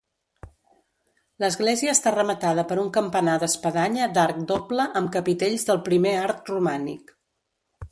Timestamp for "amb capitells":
5.03-5.69